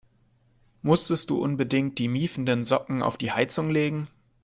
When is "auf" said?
3.03-3.17